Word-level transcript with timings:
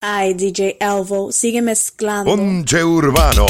Ay, 0.00 0.34
DJ 0.34 0.76
Elvo, 0.78 1.32
sigue 1.32 1.60
mezclando. 1.60 2.30
Ponche 2.30 2.82
Urbano. 2.82 3.46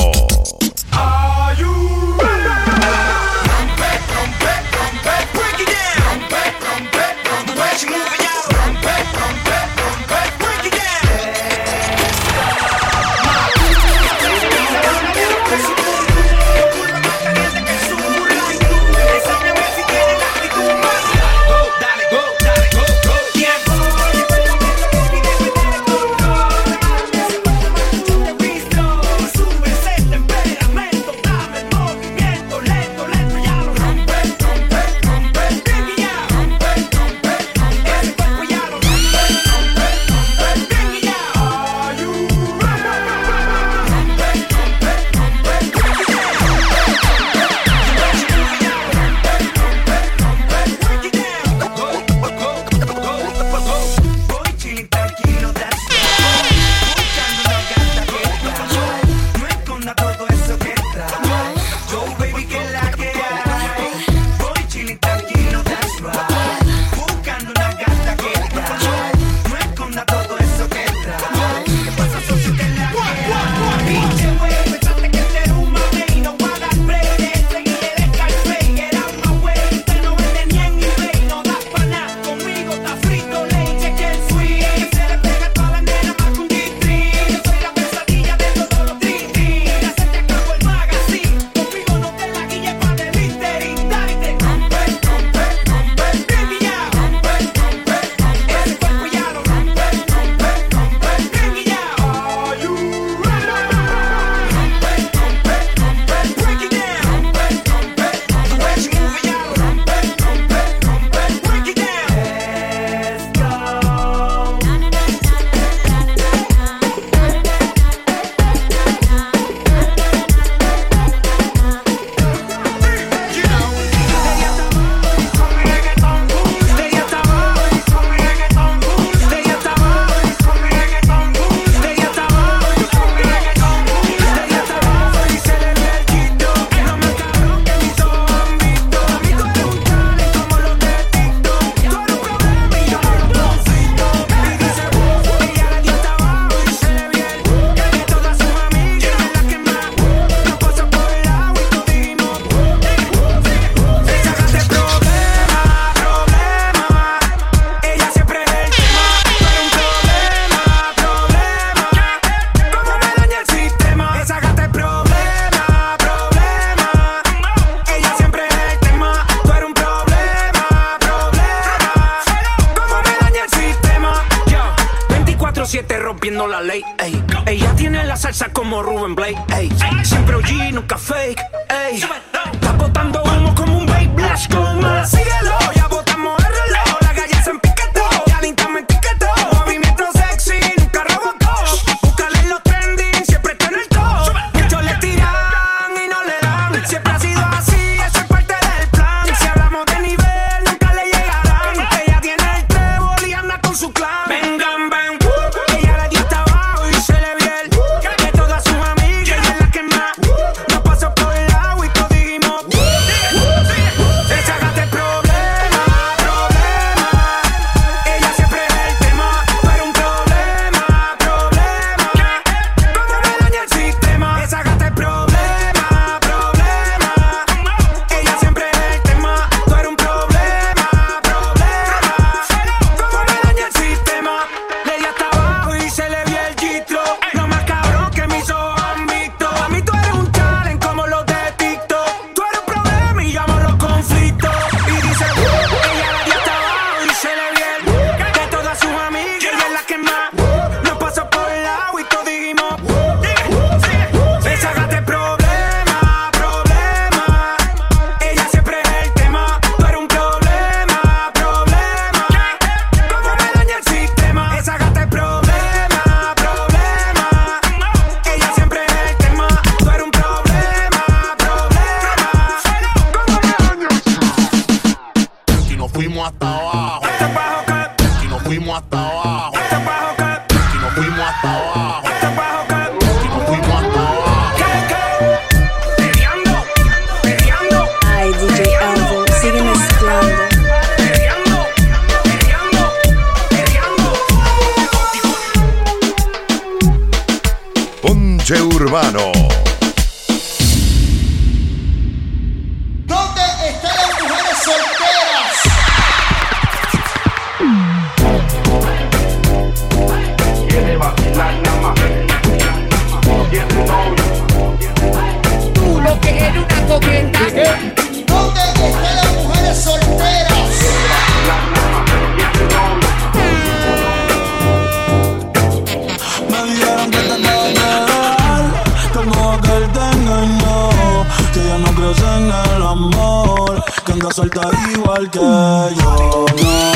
Igual 335.34 335.88
que 335.92 336.00
yo. 336.00 336.46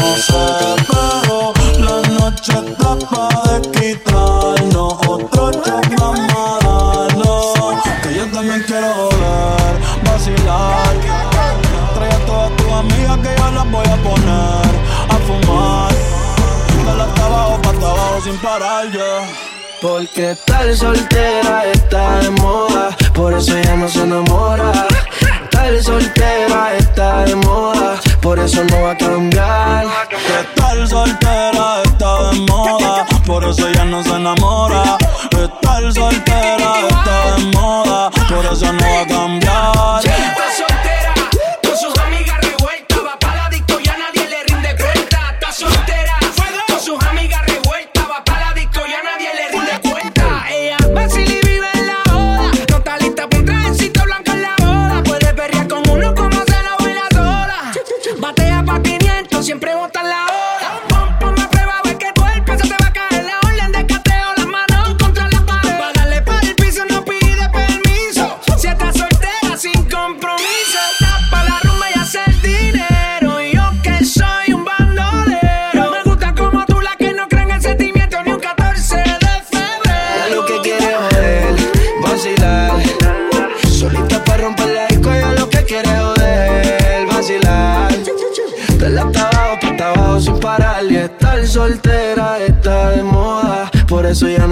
No 0.01 0.17
sé, 0.17 0.45
pero 0.89 1.53
la 1.79 1.97
noche 2.09 2.53
está 2.53 2.91
pa' 3.11 3.59
de 3.59 3.71
quitarnos 3.71 4.95
otro 5.07 5.47
a 5.47 5.81
darnos, 6.65 7.83
que 8.03 8.11
yo 8.15 8.25
también 8.33 8.63
quiero 8.67 8.95
joder, 8.95 9.75
vacilar. 10.05 10.95
Trae 11.95 12.13
a 12.13 12.27
todas 12.27 12.57
tus 12.57 12.73
amigas 12.73 13.19
que 13.19 13.35
yo 13.37 13.51
las 13.53 13.71
voy 13.71 13.87
a 13.87 13.97
poner 13.97 14.73
a 15.09 15.17
fumar. 15.27 15.93
Dale 16.87 17.03
hasta 17.03 17.27
abajo, 17.27 17.63
pa' 17.63 17.71
hasta 17.71 17.91
abajo 17.91 18.21
sin 18.25 18.37
parar 18.39 18.91
ya. 18.93 19.29
Porque 19.81 20.31
estar 20.31 20.77
soltera 20.77 21.65
está 21.67 22.21
de 22.21 22.31
moda, 22.31 22.97
por 23.15 23.33
eso 23.35 23.57
ella 23.57 23.75
no 23.75 23.89
se 23.89 24.03
enamora. 24.03 24.87
Estar 25.43 25.83
soltera 25.83 26.77
está 26.77 27.25
de 27.25 27.35
moda, 27.35 28.01
por 28.23 28.39
eso 28.39 28.65
no 28.65 28.83
va 28.83 28.93
a 28.93 28.97
cambiar. 28.97 29.87
Estar 30.41 30.89
soltera 30.89 31.83
está 31.85 32.31
de 32.31 32.41
moda, 32.41 33.07
por 33.27 33.45
eso 33.45 33.69
ella 33.69 33.85
no 33.85 34.03
se 34.03 34.15
enamora. 34.15 34.97
Estar 35.33 35.93
soltera 35.93 36.89
está 36.89 37.37
de 37.37 37.45
moda, 37.57 38.11
por 38.29 38.45
eso 38.47 38.73
no 38.73 38.83
va 38.83 39.01
a 39.01 39.07
cambiar. 39.07 39.42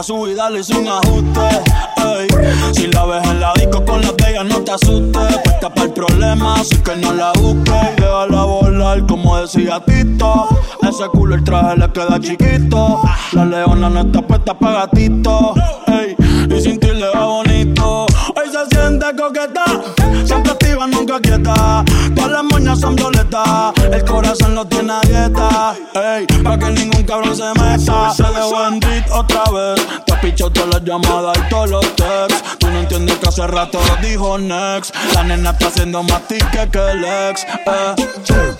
a 0.00 0.02
su 0.02 0.22
vida 0.22 0.48
le 0.48 0.60
un 0.78 0.88
ajuste. 0.88 1.62
Si 2.72 2.86
la 2.86 3.04
ves 3.04 3.22
en 3.28 3.38
la 3.38 3.52
disco 3.54 3.84
con 3.84 4.00
las 4.00 4.16
bellas, 4.16 4.46
no 4.46 4.62
te 4.62 4.72
asustes. 4.72 5.36
Puesta 5.44 5.68
para 5.68 5.86
el 5.88 5.92
problema, 5.92 6.54
así 6.54 6.76
que 6.78 6.96
no 6.96 7.12
la 7.12 7.32
busques. 7.32 7.74
Y 7.98 8.00
déjala 8.00 8.44
volar, 8.44 9.06
como 9.06 9.36
decía 9.38 9.78
Tito. 9.84 10.48
Ese 10.82 11.06
culo 11.12 11.34
el 11.34 11.44
traje 11.44 11.76
le 11.76 11.92
queda 11.92 12.18
chiquito. 12.18 13.02
La 13.32 13.44
leona 13.44 13.90
no 13.90 14.00
está 14.00 14.22
puesta 14.22 14.58
para 14.58 14.86
gatito. 14.86 15.52
Y 16.48 16.60
sin 16.62 16.80
ti 16.80 16.88
le 16.88 17.08
va 17.14 17.26
bonito. 17.26 17.59
Siente 19.10 19.22
coqueta, 19.24 19.64
siempre 20.24 20.52
activa, 20.52 20.86
nunca 20.86 21.18
quieta. 21.18 21.84
Todas 22.14 22.30
las 22.30 22.44
moñas 22.44 22.78
son 22.78 22.94
violetas, 22.94 23.72
el 23.92 24.04
corazón 24.04 24.54
lo 24.54 24.64
tiene 24.66 24.92
a 24.92 25.00
dieta. 25.00 25.74
Ey, 25.94 26.26
pa' 26.44 26.56
que 26.56 26.70
ningún 26.70 27.02
cabrón 27.02 27.34
se 27.34 27.48
meta. 27.60 28.14
Se 28.14 28.22
dejó 28.22 28.68
en 28.68 28.78
beat 28.78 29.10
otra 29.10 29.42
vez. 29.50 29.84
Te 30.06 30.14
pichado 30.18 30.52
todas 30.52 30.68
las 30.74 30.84
llamadas 30.84 31.38
y 31.38 31.48
todos 31.48 31.70
los 31.70 31.96
texts. 31.96 32.58
Tú 32.60 32.68
no 32.70 32.78
entiendes 32.78 33.16
que 33.16 33.28
hace 33.28 33.46
rato 33.48 33.80
dijo 34.00 34.38
next. 34.38 34.94
La 35.12 35.24
nena 35.24 35.50
está 35.50 35.66
haciendo 35.66 36.04
más 36.04 36.28
ticket 36.28 36.70
que 36.70 36.78
el 36.78 37.04
ex. 37.04 37.42
Eh. 37.42 37.94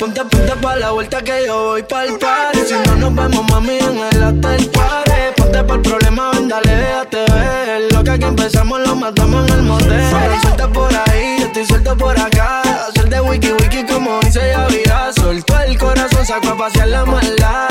Ponte, 0.00 0.24
ponte 0.24 0.56
pa' 0.60 0.76
la 0.76 0.90
vuelta 0.90 1.22
que 1.22 1.46
yo 1.46 1.64
voy 1.64 1.82
pa'l 1.82 2.18
party 2.18 2.58
Si 2.66 2.74
no 2.88 2.96
nos 2.96 3.14
vemos, 3.14 3.48
mami, 3.50 3.78
en 3.78 3.98
el 3.98 4.22
after 4.22 4.70
party 4.70 5.10
Ponte 5.36 5.62
pa'l 5.62 5.82
problema, 5.82 6.30
ven, 6.32 6.48
dale, 6.48 6.74
déjate 6.74 7.24
ver 7.32 7.92
Lo 7.92 8.02
que 8.02 8.10
aquí 8.10 8.24
empezamos 8.24 8.80
lo 8.80 8.96
matamos 8.96 9.46
en 9.48 9.54
el 9.54 9.62
motel 9.62 10.39
Suelta 10.42 10.68
por 10.68 10.92
ahí, 10.94 11.36
yo 11.40 11.46
estoy 11.46 11.66
suelto 11.66 11.96
por 11.96 12.18
acá 12.18 12.62
Hacer 12.88 13.08
de 13.08 13.20
wiki 13.20 13.52
wiki 13.52 13.84
como 13.84 14.20
dice 14.20 14.40
Yavira 14.50 15.12
Soltó 15.12 15.60
el 15.60 15.78
corazón, 15.78 16.24
sacó 16.26 16.48
a 16.48 16.56
pasear 16.58 16.88
la 16.88 17.04
maldad 17.04 17.68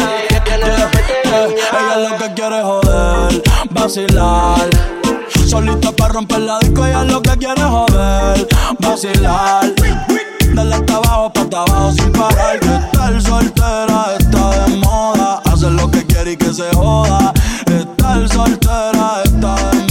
Eh, 1.31 1.55
ella 1.71 2.09
lo 2.09 2.17
que 2.17 2.33
quiere 2.33 2.57
es 2.57 2.63
joder, 2.63 3.43
vacilar. 3.69 4.69
Solita 5.47 5.91
para 5.91 6.13
romper 6.13 6.39
la 6.39 6.59
disco, 6.59 6.85
ella 6.85 7.03
lo 7.03 7.21
que 7.21 7.37
quiere 7.37 7.61
es 7.61 7.67
joder, 7.67 8.47
vacilar. 8.79 9.73
Dale 10.53 10.75
hasta 10.75 10.95
abajo, 10.95 11.31
pa' 11.33 11.41
hasta 11.41 11.61
abajo 11.61 11.91
sin 11.91 12.11
parar. 12.11 12.59
Que 12.59 12.75
estar 12.75 13.21
soltera 13.21 14.15
está 14.19 14.49
de 14.65 14.75
moda. 14.77 15.41
Hacer 15.45 15.71
lo 15.71 15.89
que 15.91 16.05
quiere 16.05 16.31
y 16.31 16.37
que 16.37 16.53
se 16.53 16.69
joda. 16.73 17.33
Estar 17.67 18.27
soltera 18.29 19.21
está 19.23 19.55
de 19.55 19.75
moda. 19.75 19.88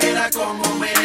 Si 0.00 0.06
tú 0.06 0.14
la 0.14 0.99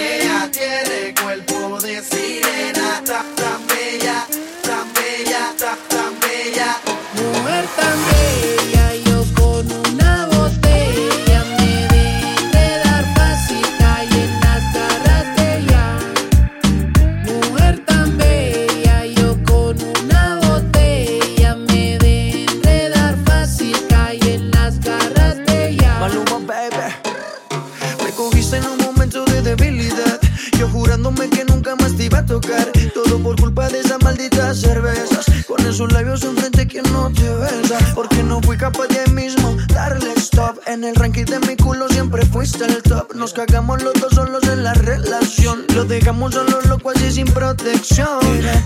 protección. 47.54 48.20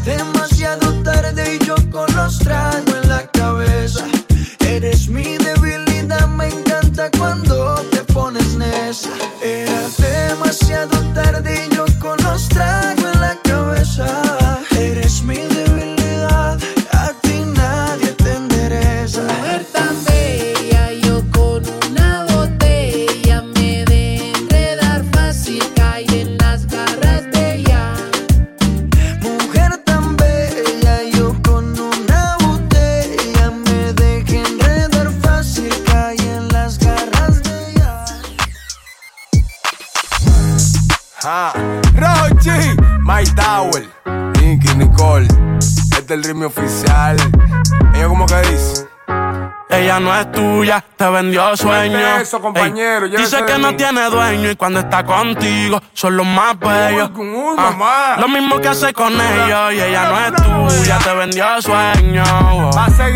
Demasiado 0.05 0.93
tarde 1.03 1.59
y 1.59 1.65
yo 1.65 1.75
con 1.91 2.07
los 2.15 2.39
tragos 2.39 2.88
Ella 47.93 48.07
como 48.07 48.25
que 48.25 48.35
dice. 48.49 48.87
Ella 49.69 49.99
no 49.99 50.15
es 50.15 50.31
tuya, 50.31 50.83
te 50.99 51.09
vendió 51.09 51.55
sueños. 51.55 52.21
eso, 52.21 52.41
compañero, 52.41 53.05
Ey, 53.05 53.11
llévese 53.11 53.37
dice 53.37 53.45
que 53.45 53.57
no 53.57 53.73
tiene 53.73 54.09
dueño 54.09 54.51
y 54.51 54.55
cuando 54.57 54.81
está 54.81 55.05
contigo 55.05 55.81
son 55.93 56.17
los 56.17 56.25
más 56.25 56.59
bellos. 56.59 57.09
Uy, 57.15 57.25
uy, 57.29 57.55
Ah, 57.57 57.71
mamá. 57.71 58.15
Lo 58.19 58.27
mismo 58.27 58.59
que 58.59 58.67
hace 58.67 58.91
con 58.91 59.13
ellos 59.13 59.73
y 59.73 59.79
ella 59.81 60.09
no 60.09 60.19
es 60.19 60.75
tuya, 60.77 60.97
te 60.97 61.13
vendió 61.13 61.61
sueños. 61.61 62.27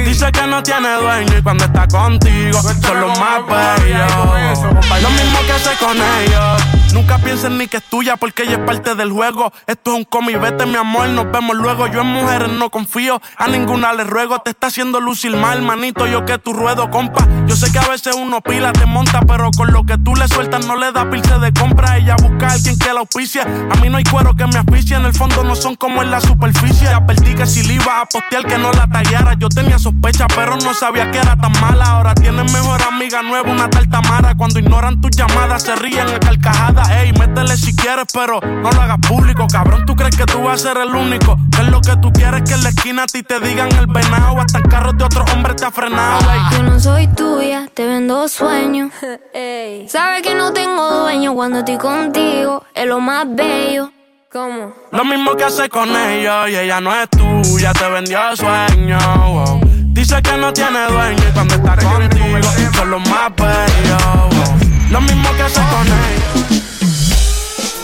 Dice 0.05 0.31
que 0.31 0.47
no 0.47 0.63
tiene 0.63 0.93
dueño 0.93 1.37
y 1.37 1.41
cuando 1.41 1.65
está 1.65 1.85
contigo 1.89 2.57
son 2.61 3.01
los 3.01 3.19
más 3.19 3.45
bellos. 3.47 4.61
Lo 5.01 5.09
mismo 5.09 5.39
que 5.45 5.51
hace 5.51 5.75
con 5.77 5.97
ellos. 5.97 6.63
Nunca 6.93 7.17
piensen 7.17 7.57
ni 7.57 7.67
que 7.67 7.77
es 7.77 7.83
tuya 7.83 8.15
porque 8.17 8.43
ella 8.43 8.53
es 8.53 8.59
parte 8.59 8.95
del 8.95 9.11
juego. 9.11 9.51
Esto 9.67 9.91
es 9.91 9.97
un 9.97 10.03
cómic, 10.05 10.39
vete 10.39 10.65
mi 10.67 10.75
amor, 10.75 11.09
nos 11.09 11.29
vemos 11.31 11.55
luego. 11.57 11.87
Yo 11.87 12.01
en 12.01 12.07
mujeres 12.07 12.49
no 12.49 12.69
confío, 12.69 13.19
a 13.35 13.47
ninguna 13.47 13.91
le 13.93 14.03
ruego. 14.05 14.39
Te 14.39 14.51
está 14.51 14.67
haciendo 14.67 15.01
lucir 15.01 15.35
mal, 15.35 15.63
manito, 15.63 16.05
yo 16.05 16.23
que 16.23 16.37
tu 16.37 16.53
ruedo, 16.53 16.89
compa. 16.91 17.27
Yo 17.47 17.55
sé 17.55 17.72
que 17.73 17.79
a 17.79 17.87
veces 17.87 18.15
uno 18.15 18.39
pila, 18.39 18.71
te 18.71 18.85
monta, 18.85 19.21
pero 19.21 19.49
con 19.57 19.73
lo 19.73 19.83
que 19.83 19.97
tú 19.97 20.15
le 20.15 20.27
sueltas 20.27 20.65
no 20.67 20.77
le 20.77 20.91
da 20.91 21.09
pilce 21.09 21.39
de 21.39 21.51
compra. 21.51 21.97
Ella 21.97 22.15
busca 22.21 22.47
a 22.47 22.53
alguien 22.53 22.77
que 22.77 22.93
la 22.93 22.99
auspicie. 22.99 23.41
A 23.41 23.75
mí 23.81 23.89
no 23.89 23.97
hay 23.97 24.03
cuero 24.03 24.35
que 24.35 24.45
me 24.45 24.59
asfixie, 24.59 24.95
en 24.95 25.05
el 25.05 25.13
fondo 25.13 25.43
no 25.43 25.55
son 25.55 25.75
como 25.75 26.03
en 26.03 26.11
la 26.11 26.21
superficie. 26.21 26.87
Advertí 26.87 27.33
que 27.33 27.47
si 27.47 27.63
le 27.63 27.73
iba 27.73 28.01
a 28.01 28.05
postear 28.05 28.45
que 28.45 28.59
no 28.59 28.71
la 28.71 28.87
tallara. 28.87 29.33
Yo 29.33 29.49
tenía 29.49 29.79
sospecha, 29.79 30.27
pero 30.27 30.55
no 30.57 30.73
sabía 30.75 31.09
que 31.09 31.17
era 31.17 31.35
tan 31.35 31.51
mala. 31.59 31.85
Ahora 31.85 32.13
tienes 32.13 32.51
mejor 32.53 32.79
amiga 32.83 33.23
nueva, 33.23 33.51
una 33.51 33.69
tal 33.69 33.89
Cuando 34.37 34.59
ignoran 34.59 34.99
tus 34.99 35.11
llamadas, 35.11 35.63
se 35.63 35.75
ríen 35.75 36.07
a 36.07 36.19
carcajadas. 36.19 36.89
Ey, 36.89 37.13
métele 37.13 37.55
si 37.55 37.75
quieres, 37.75 38.05
pero 38.13 38.41
no 38.41 38.71
lo 38.71 38.81
hagas 38.81 38.97
público. 39.07 39.47
Cabrón, 39.51 39.85
tú 39.85 39.95
crees 39.95 40.15
que 40.15 40.25
tú 40.25 40.43
vas 40.43 40.65
a 40.65 40.69
ser 40.69 40.77
el 40.81 40.93
único. 40.93 41.37
Que 41.55 41.61
es 41.61 41.67
lo 41.69 41.81
que 41.81 41.95
tú 41.97 42.11
quieres 42.11 42.41
que 42.43 42.53
en 42.53 42.63
la 42.63 42.69
esquina 42.69 43.03
a 43.03 43.05
ti 43.05 43.23
te 43.23 43.39
digan 43.39 43.73
el 43.75 43.87
venado. 43.87 44.39
Hasta 44.39 44.59
en 44.59 44.65
carros 44.65 44.97
de 44.97 45.05
otro 45.05 45.23
hombre 45.33 45.53
te 45.53 45.65
ha 45.65 45.71
frenado. 45.71 46.19
ey. 46.31 46.57
Yo 46.57 46.63
no 46.63 46.79
soy 46.79 47.07
tuya, 47.07 47.67
te 47.73 47.85
vendo 47.87 48.27
sueños. 48.27 48.91
Sabes 49.87 50.21
que 50.21 50.35
no 50.35 50.51
tengo 50.53 50.89
dueño 51.03 51.33
cuando 51.33 51.59
estoy 51.59 51.77
contigo, 51.77 52.63
es 52.75 52.85
lo 52.85 52.99
más 52.99 53.25
bello. 53.29 53.91
¿Cómo? 54.31 54.73
Lo 54.91 55.05
mismo 55.05 55.35
que 55.35 55.43
hace 55.43 55.69
con 55.69 55.95
ellos 55.95 56.49
y 56.49 56.55
ella 56.57 56.81
no 56.81 56.93
es 56.93 57.07
tuya, 57.09 57.71
te 57.73 57.87
vendió 57.87 58.19
sueños. 58.35 59.03
wow. 59.15 59.72
Dice 59.93 60.19
que 60.23 60.37
no 60.37 60.51
tiene 60.51 60.87
dueño 60.87 61.23
y 61.29 61.31
cuando 61.33 61.53
está 61.53 61.75
contigo 61.75 62.39
son 62.75 62.89
los 62.89 63.09
más 63.09 63.31
bellos. 63.35 64.63
Lo 64.89 64.99
mismo 65.01 65.29
que 65.35 65.43
hace 65.43 65.61
con 65.69 65.87
ellos. 65.87 66.63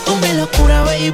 Tú 0.04 0.16
me 0.16 0.34
locura, 0.34 0.82
baby. 0.82 1.12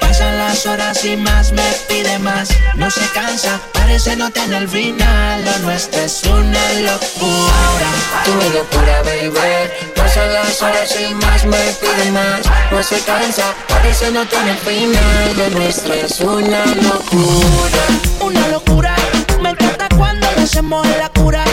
Pasan 0.00 0.36
las 0.36 0.66
horas 0.66 1.04
y 1.04 1.16
más 1.16 1.52
me 1.52 1.62
pide 1.88 2.18
más. 2.18 2.48
No 2.74 2.90
se 2.90 3.06
cansa, 3.14 3.60
parece 3.74 4.16
no 4.16 4.28
tener 4.32 4.68
final. 4.68 5.44
Lo 5.44 5.58
nuestro 5.60 6.00
es 6.00 6.24
una 6.24 6.72
locura. 6.82 7.88
Tú 8.24 8.32
me 8.34 8.50
locura, 8.50 9.02
baby. 9.04 9.70
Pasan 9.94 10.32
las 10.32 10.60
horas 10.60 10.96
y 11.00 11.14
más 11.14 11.44
me 11.44 11.58
pide 11.80 12.10
más. 12.10 12.40
No 12.72 12.82
se 12.82 12.98
cansa, 13.02 13.54
parece 13.68 14.10
no 14.10 14.26
tener 14.26 14.56
final. 14.58 15.36
Lo 15.36 15.50
nuestro 15.60 15.94
es 15.94 16.20
una 16.20 16.66
locura. 16.66 17.84
Una 18.20 18.48
locura. 18.48 18.93
Hacemos 20.44 20.86
la 20.98 21.08
cura. 21.08 21.43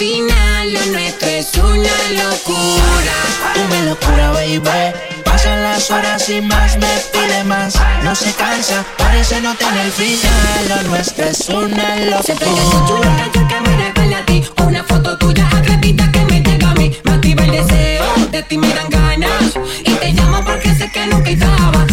Final. 0.00 0.72
Lo 0.72 0.86
nuestro 0.86 1.28
es 1.28 1.52
una 1.58 1.96
locura. 2.22 3.16
Me 3.68 3.82
locura, 3.84 4.30
baby. 4.30 4.94
Pasan 5.24 5.62
las 5.62 5.90
horas 5.90 6.26
y 6.30 6.40
más 6.40 6.78
me 6.78 6.88
pide 7.12 7.44
más. 7.44 7.74
No 8.02 8.14
se 8.14 8.32
cansa, 8.32 8.82
parece 8.96 9.42
no 9.42 9.54
tener 9.56 9.90
final. 9.90 10.68
Lo 10.70 10.88
nuestro 10.88 11.26
es 11.26 11.46
una 11.50 11.96
locura. 11.96 12.36
una 12.96 13.16
canción 13.18 13.48
que 13.48 13.60
me 13.60 13.76
recuerda 13.76 14.18
a 14.18 14.24
ti, 14.24 14.42
una 14.66 14.82
foto 14.84 15.18
tuya 15.18 15.46
acredita 15.54 16.10
que 16.10 16.20
me 16.24 16.40
llega 16.40 16.70
a 16.70 16.74
mí, 16.74 16.96
me 17.04 17.12
activa 17.12 17.44
el 17.44 17.50
deseo, 17.50 18.04
de 18.32 18.42
ti 18.44 18.56
me 18.56 18.72
dan 18.72 18.88
ganas 18.88 19.52
y 19.84 19.92
te 19.92 20.12
llamo 20.12 20.42
porque 20.46 20.74
sé 20.74 20.90
que 20.90 21.06
nunca 21.08 21.28
estaba. 21.28 21.86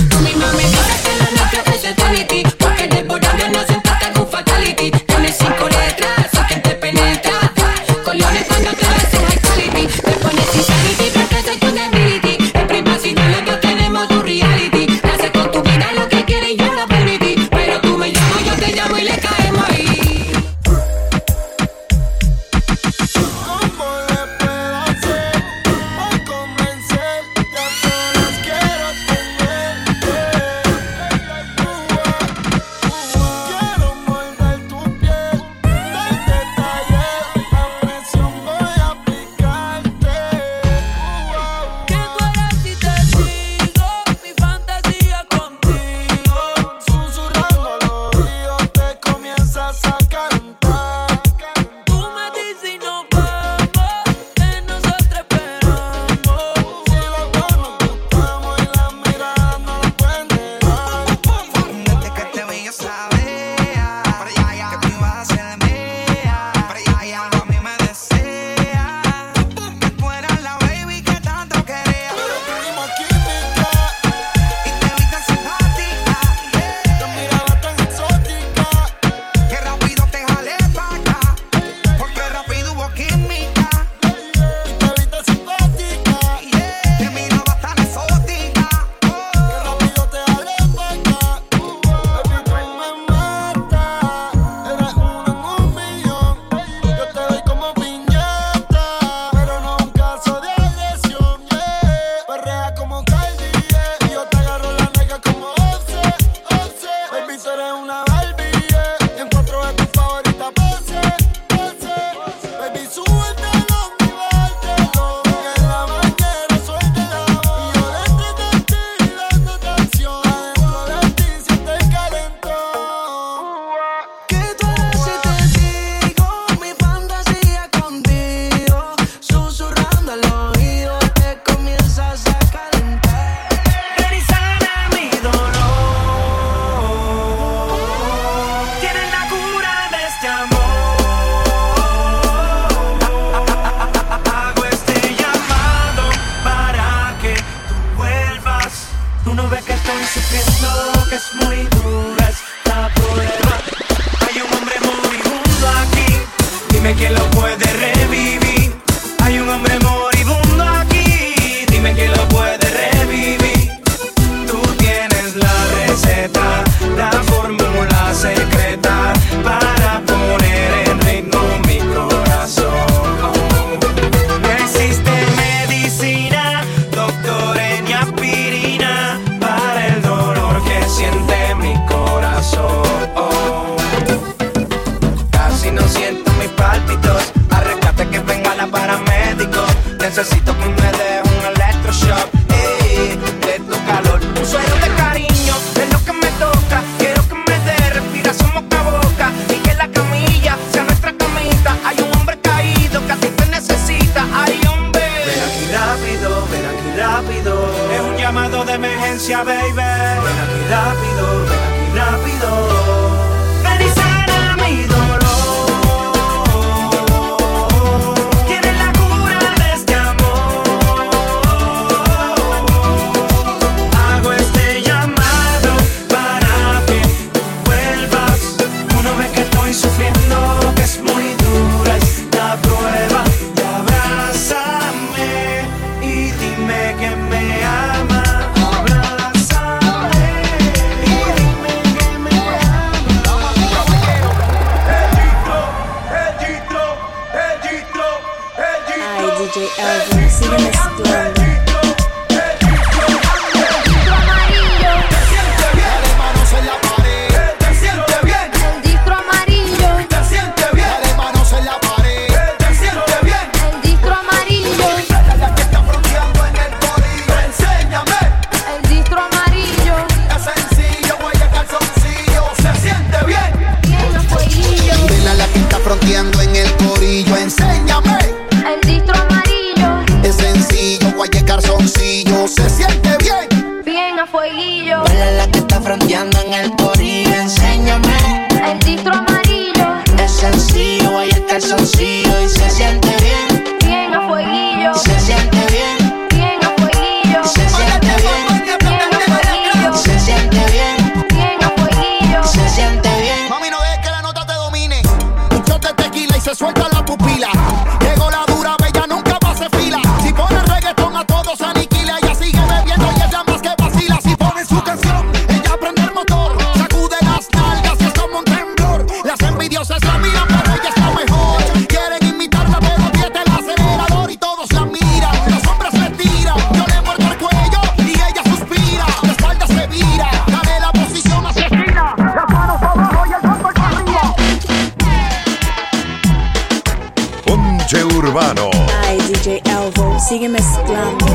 Urbano. 338.38 338.70
Ay, 339.04 339.18
DJ 339.18 339.64
Elvo, 339.66 340.20
sigue 340.20 340.48
mezclando. 340.48 341.26